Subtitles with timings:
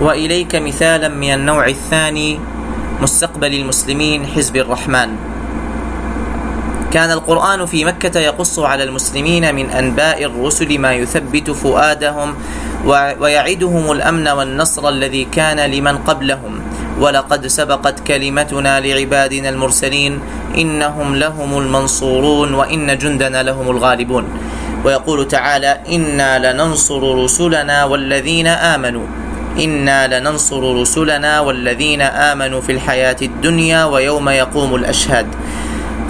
[0.00, 2.40] وإليك مثالا من النوع الثاني
[3.00, 5.08] مستقبل المسلمين حزب الرحمن.
[6.92, 12.34] كان القرآن في مكة يقص على المسلمين من أنباء الرسل ما يثبت فؤادهم
[13.20, 16.60] ويعدهم الأمن والنصر الذي كان لمن قبلهم.
[17.00, 20.20] ولقد سبقت كلمتنا لعبادنا المرسلين
[20.58, 24.24] إنهم لهم المنصورون وإن جندنا لهم الغالبون.
[24.84, 29.06] ويقول تعالى إنا لننصر رسلنا والذين آمنوا
[29.58, 35.26] إنا لننصر رسلنا والذين آمنوا في الحياة الدنيا ويوم يقوم الأشهاد.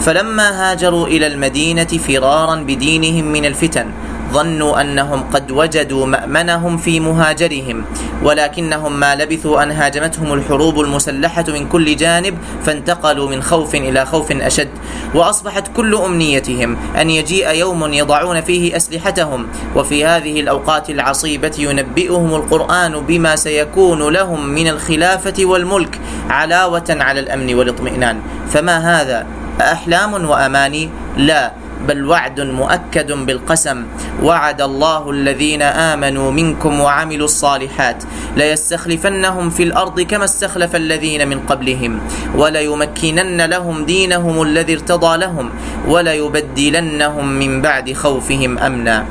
[0.00, 3.86] فلما هاجروا إلى المدينة فرارا بدينهم من الفتن
[4.36, 7.84] ظنوا أنهم قد وجدوا مأمنهم في مهاجرهم
[8.22, 14.32] ولكنهم ما لبثوا أن هاجمتهم الحروب المسلحة من كل جانب فانتقلوا من خوف إلى خوف
[14.32, 14.68] أشد.
[15.14, 19.46] وأصبحت كل أمنيتهم أن يجيء يوم يضعون فيه أسلحتهم.
[19.76, 26.00] وفي هذه الأوقات العصيبة ينبئهم القرآن بما سيكون لهم من الخلافة والملك
[26.30, 28.20] علاوة على الأمن والاطمئنان.
[28.52, 29.26] فما هذا؟
[29.60, 31.65] أحلام وأماني؟ لا.
[31.88, 33.84] بل وعد مؤكد بالقسم.
[34.22, 38.04] وعد الله الذين آمنوا منكم وعملوا الصالحات
[38.36, 42.00] ليستخلفنهم في الأرض كما استخلف الذين من قبلهم
[42.36, 45.50] وليمكنن لهم دينهم الذي ارتضى لهم
[45.88, 49.06] وليبدلنهم من بعد خوفهم أمنا.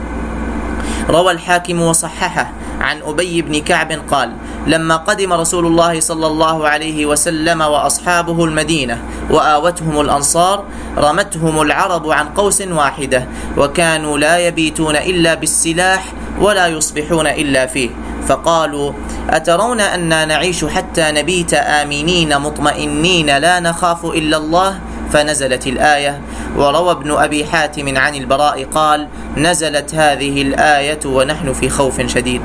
[1.10, 4.32] روى الحاكم وصححه عن أبي بن كعب قال
[4.68, 8.98] لما قدم رسول الله صلى الله عليه وسلم وأصحابه المدينة
[9.30, 10.64] وآوتهم الأنصار
[10.98, 17.90] رمتهم العرب عن قوس واحدة وكانوا لا يبيتون إلا بالسلاح ولا يصبحون إلا فيه.
[18.28, 18.94] فقالوا
[19.30, 24.80] أترون أنا نعيش حتى نبيت آمنين مطمئنين لا نخاف إلا الله؟
[25.14, 26.22] فنزلت الآية.
[26.58, 32.42] وروى ابن أبي حاتم عن البراء قال نزلت هذه الآية ونحن في خوف شديد.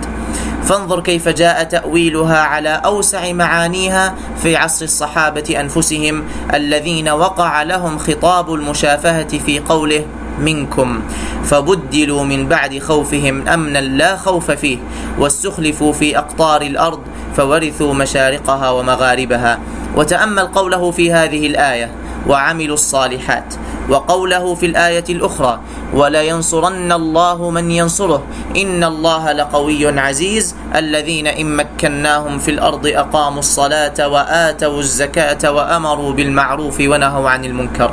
[0.70, 8.54] فانظر كيف جاء تأويلها على أوسع معانيها في عصر الصحابة أنفسهم الذين وقع لهم خطاب
[8.54, 10.06] المشافهة في قوله
[10.38, 11.02] منكم
[11.44, 14.78] فبدلوا من بعد خوفهم أمنا لا خوف فيه
[15.18, 17.00] واستخلفوا في أقطار الأرض
[17.36, 19.58] فورثوا مشارقها ومغاربها
[19.96, 21.90] وتأمل قوله في هذه الآية
[22.26, 23.54] وعملوا الصالحات
[23.88, 25.60] وقوله في الآية الأخرى
[25.94, 28.22] ولينصرن الله من ينصره
[28.56, 36.80] إن الله لقوي عزيز الذين إن مكناهم في الأرض أقاموا الصلاة وآتوا الزكاة وأمروا بالمعروف
[36.80, 37.90] ونهوا عن المنكر.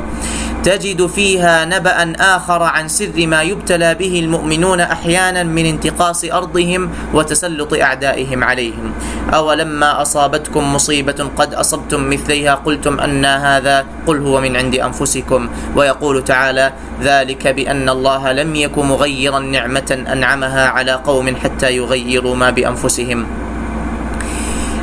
[0.68, 7.74] تجد فيها نبأ آخر عن سر ما يبتلى به المؤمنون أحيانا من انتقاص أرضهم وتسلط
[7.74, 8.92] أعدائهم عليهم.
[9.34, 15.48] أولما أصابتكم مصيبة قد أصبتم مثليها قلتم أن هذا قل هو من عند أنفسكم.
[15.76, 22.50] ويقول تعالى ذلك بأن الله لم يك مغيرا نعمة أنعمها على قوم حتى يغيروا ما
[22.50, 23.26] بأنفسهم.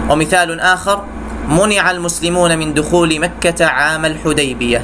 [0.10, 1.04] ومثال آخر
[1.50, 4.82] منع المسلمون من دخول مكة عام الحديبية.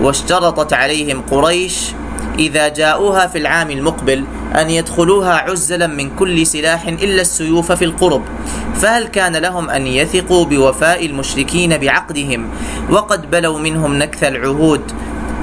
[0.00, 1.92] واشترطت عليهم قريش
[2.38, 8.22] إذا جاءوها في العام المقبل أن يدخلوها عزلا من كل سلاح إلا السيوف في القرب
[8.74, 12.48] فهل كان لهم أن يثقوا بوفاء المشركين بعقدهم؟
[12.90, 14.82] وقد بلوا منهم نكث العهود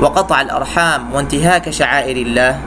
[0.01, 2.59] وقطع الأرحام وانتهاك شعائر الله.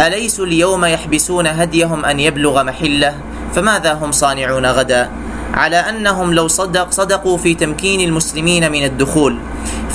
[0.00, 3.14] أليسوا اليوم يحبسون هديهم أن يبلغ محلة؟
[3.54, 5.10] فماذا هم صانعون غدا؟
[5.54, 9.38] على أنهم لو صدق صدقوا في تمكين المسلمين من الدخول.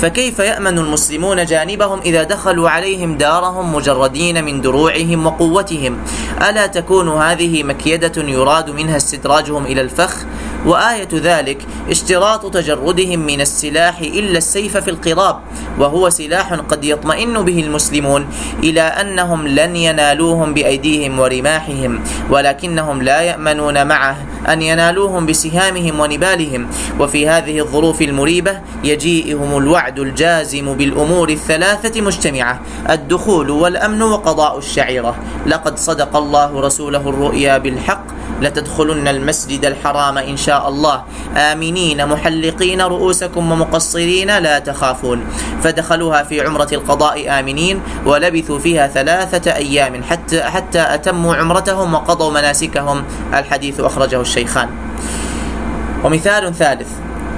[0.04, 5.98] فكيف يأمن المسلمون جانبهم إذا دخلوا عليهم دارهم مجردين من دروعهم وقوتهم؟
[6.48, 10.24] ألا تكون هذه مكيدة يراد منها استدراجهم إلى الفخ؟
[10.66, 15.40] وآية ذلك اشتراط تجردهم من السلاح إلا السيف في القراب
[15.78, 18.26] وهو سلاح قد يطمئن به المسلمون
[18.62, 22.00] إلى أنهم لن ينالوهم بأيديهم ورماحهم
[22.30, 24.16] ولكنهم لا يأمنون معه.
[24.48, 26.68] أن ينالوهم بسهامهم ونبالهم.
[27.00, 32.60] وفي هذه الظروف المريبة يجيئهم الوعد الجازم بالأمور الثلاثة مجتمعة
[32.90, 35.16] الدخول والأمن وقضاء الشعيرة.
[35.46, 38.04] لقد صدق الله رسوله الرؤيا بالحق
[38.40, 41.02] لتدخلن المسجد الحرام إن شاء الله.
[41.36, 45.24] آمنين محلقين رؤوسكم ومقصرين لا تخافون.
[45.62, 53.04] فدخلوها في عمرة القضاء آمنين ولبثوا فيها ثلاثة أيام حتى حتى أتموا عمرتهم وقضوا مناسكهم.
[53.34, 54.68] الحديث أخرجه الشيخان.
[56.04, 56.88] ومثال ثالث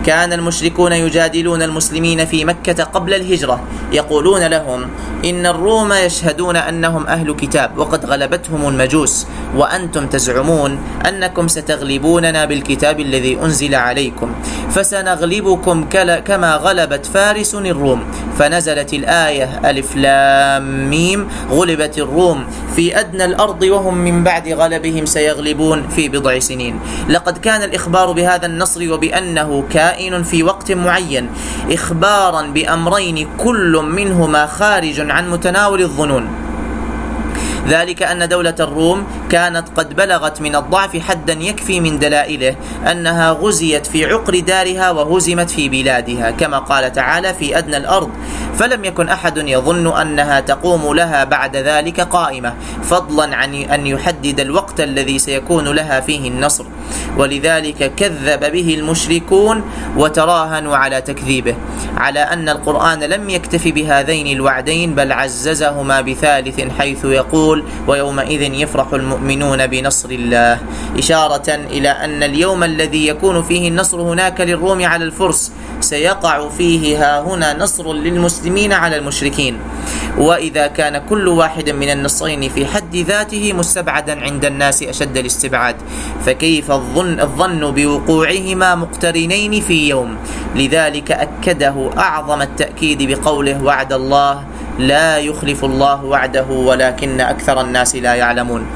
[0.06, 3.60] كان المشركون يجادلون المسلمين في مكة قبل الهجرة
[3.92, 4.80] يقولون لهم
[5.24, 9.26] إن الروم يشهدون أنهم أهل كتاب وقد غلبتهم المجوس
[9.56, 10.78] وأنتم تزعمون
[11.08, 14.28] أنكم ستغلبوننا بالكتاب الذي أنزل عليكم.
[14.76, 15.84] فسنغلبكم
[16.24, 18.04] كما غلبت فارس الروم.
[18.38, 21.28] فنزلت الآية ألف لام ميم.
[21.50, 22.46] غلبت الروم
[22.76, 26.80] في أدنى الأرض وهم من بعد غلبهم سيغلبون في بضع سنين.
[27.08, 31.28] لقد كان الإخبار بهذا النصر وبأنه كائن في وقت معين
[31.72, 36.28] إخبارا بأمرين كل منهما خارج عن متناول الظنون.
[37.68, 42.56] ذلك أن دولة الروم كانت قد بلغت من الضعف حدا يكفي من دلائله
[42.90, 48.10] أنها غزيت في عقر دارها وهزمت في بلادها كما قال تعالى في أدنى الأرض
[48.58, 54.80] فلم يكن أحد يظن أنها تقوم لها بعد ذلك قائمة فضلا عن أن يحدد الوقت
[54.80, 56.64] الذي سيكون لها فيه النصر
[57.16, 59.62] ولذلك كذب به المشركون
[59.96, 61.54] وتراهنوا على تكذيبه
[61.96, 69.15] على أن القرآن لم يكتف بهذين الوعدين بل عززهما بثالث حيث يقول ويومئذ يفرح المؤمنون
[69.66, 70.58] بنصر الله
[70.98, 77.20] إشارة إلى أن اليوم الذي يكون فيه النصر هناك للروم على الفرس سيقع فيه ها
[77.20, 79.58] هنا نصر للمسلمين على المشركين.
[80.18, 85.76] وإذا كان كل واحد من النصرين في حد ذاته مستبعدا عند الناس أشد الاستبعاد
[86.26, 90.16] فكيف الظن, الظن بوقوعهما مقترنين في يوم؟
[90.54, 94.44] لذلك أكده أعظم التأكيد بقوله وعد الله
[94.78, 98.66] لا يخلف الله وعده ولكن أكثر الناس لا يعلمون.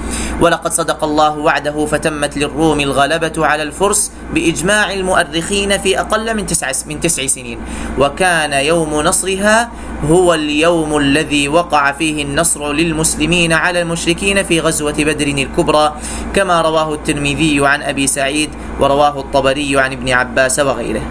[0.41, 6.73] ولقد صدق الله وعده فتمت للروم الغلبة على الفرس بإجماع المؤرخين في أقل من تسع,
[6.87, 7.59] من تسع سنين.
[7.99, 9.71] وكان يوم نصرها
[10.11, 15.95] هو اليوم الذي وقع فيه النصر للمسلمين على المشركين في غزوة بدر الكبرى
[16.35, 18.51] كما رواه الترمذي عن أبي سعيد
[18.81, 21.03] ورواه الطبري عن ابن عباس وغيره.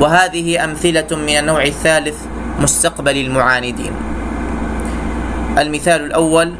[0.00, 2.16] وهذه أمثلة من النوع الثالث
[2.58, 3.92] مستقبل المعاندين.
[5.58, 6.54] المثال الأول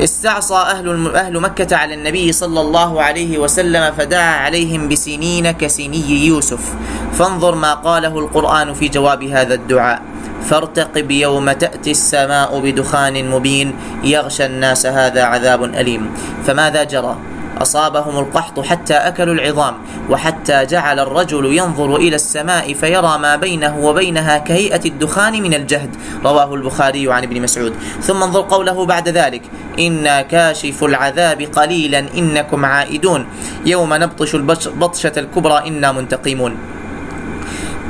[0.00, 6.74] استعصى أهل أهل مكة على النبي صلى الله عليه وسلم فدعا عليهم بسنين كسني يوسف.
[7.12, 10.02] فانظر ما قاله القرآن في جواب هذا الدعاء.
[10.50, 13.74] فارتقب يوم تأتي السماء بدخان مبين
[14.04, 16.10] يغشى الناس هذا عذاب أليم.
[16.46, 17.16] فماذا جرى؟
[17.62, 19.74] أصابهم القحط حتى أكلوا العظام
[20.10, 25.90] وحتى جعل الرجل ينظر إلى السماء فيرى ما بينه وبينها كهيئة الدخان من الجهد.
[26.24, 27.74] رواه البخاري عن ابن مسعود.
[28.02, 29.42] ثم انظر قوله بعد ذلك
[29.78, 33.26] إنا كاشف العذاب قليلا إنكم عائدون.
[33.66, 36.56] يوم نبطش البطشة الكبرى إنا منتقمون.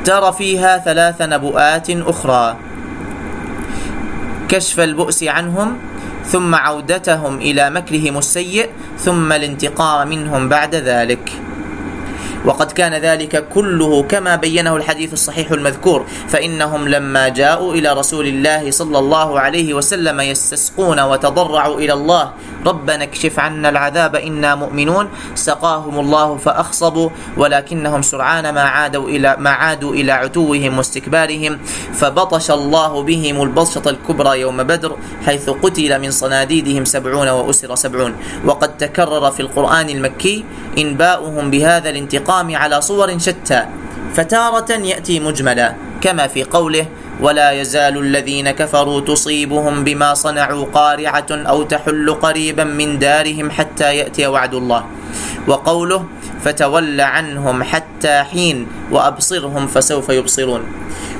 [0.05, 2.57] ترى فيها ثلاث نبؤات أخرى.
[4.49, 5.77] كشف البؤس عنهم
[6.27, 8.69] ثم عودتهم إلى مكرهم السيء
[8.99, 11.31] ثم الانتقام منهم بعد ذلك.
[12.45, 18.71] وقد كان ذلك كله كما بينه الحديث الصحيح المذكور فإنهم لما جاءوا إلى رسول الله
[18.71, 22.31] صلى الله عليه وسلم يستسقون وتضرعوا إلى الله
[22.65, 29.49] ربنا اكشف عنا العذاب إنا مؤمنون سقاهم الله فأخصبوا ولكنهم سرعان ما عادوا إلى ما
[29.49, 31.59] عادوا إلى عتوهم واستكبارهم
[31.93, 34.95] فبطش الله بهم البطشة الكبرى يوم بدر
[35.25, 38.15] حيث قتل من صناديدهم سبعون وأسر سبعون.
[38.45, 40.45] وقد تكرر في القرآن المكي
[40.77, 43.65] إنباؤهم بهذا الانتقام على صور شتى
[44.13, 46.85] فتارة يأتي مجملا كما في قوله
[47.21, 54.27] ولا يزال الذين كفروا تصيبهم بما صنعوا قارعة أو تحل قريبا من دارهم حتى يأتي
[54.27, 54.85] وعد الله
[55.47, 56.05] وقوله
[56.43, 60.61] فتول عنهم حتى حين وأبصرهم فسوف يبصرون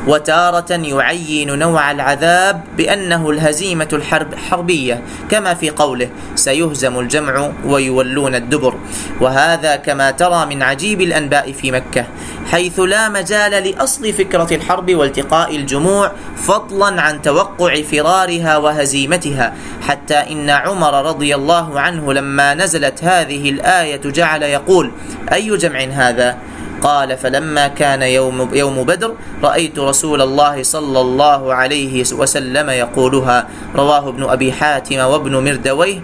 [0.08, 8.76] وتارة يعين نوع العذاب بأنه الهزيمة الحرب حربية كما في قوله سيهزم الجمع ويولون الدبر
[9.22, 12.06] وهذا كما ترى من عجيب الأنباء في مكة
[12.52, 19.54] حيث لا مجال لأصل فكرة الحرب والتقاء الجموع فضلا عن توقع فرارها وهزيمتها
[19.88, 24.92] حتى إن عمر رضي الله عنه لما نزلت هذه الآية جعل يقول
[25.34, 26.38] أي جمع هذا؟
[26.86, 29.14] قال فلما كان يوم يوم بدر
[29.44, 36.00] رأيت رسول الله صلى الله عليه وسلم يقولها رواه ابن أبي حاتم وابن مردويه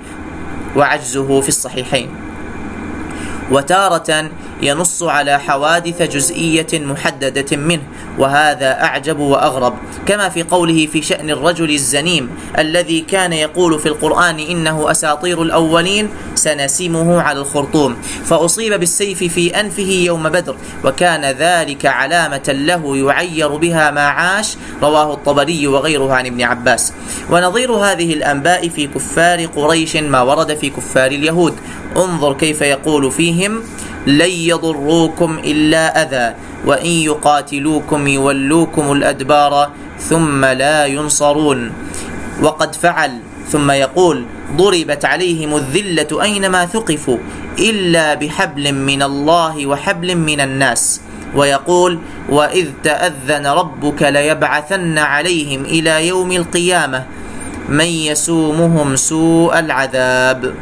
[0.75, 2.09] وعجزه في الصحيحين.
[3.51, 4.29] وتارة
[4.61, 7.83] ينص على حوادث جزئية محددة منه
[8.17, 9.73] وهذا أعجب وأغرب
[10.05, 16.09] كما في قوله في شأن الرجل الزنيم الذي كان يقول في القرآن إنه أساطير الأولين
[16.35, 17.97] سنسمه على الخرطوم.
[18.25, 25.13] فأصيب بالسيف في أنفه يوم بدر وكان ذلك علامة له يعير بها ما عاش رواه
[25.13, 26.93] الطبري وغيره عن ابن عباس.
[27.29, 31.53] ونظير هذه الأنباء في كفار قريش ما ورد في كفار اليهود.
[31.97, 33.63] انظر كيف يقول فيهم
[34.07, 41.71] لن يضروكم إلا أذى وإن يقاتلوكم يولوكم الأدبار ثم لا ينصرون.
[42.41, 43.19] وقد فعل
[43.51, 44.25] ثم يقول
[44.57, 47.17] ضربت عليهم الذلة أينما ثقفوا
[47.59, 51.01] إلا بحبل من الله وحبل من الناس.
[51.35, 57.05] ويقول وإذ تأذن ربك ليبعثن عليهم إلى يوم القيامة
[57.69, 60.53] من يسومهم سوء العذاب.